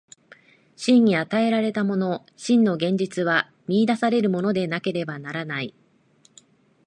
[0.75, 5.75] 真に与えられたもの、真の現実は見出されるものでなければならない。